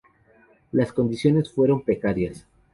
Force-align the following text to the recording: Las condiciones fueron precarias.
Las 0.71 0.93
condiciones 0.93 1.51
fueron 1.51 1.83
precarias. 1.83 2.47